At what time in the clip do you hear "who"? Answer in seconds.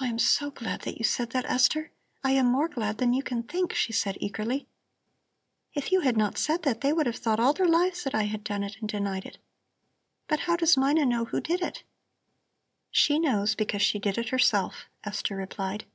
11.24-11.40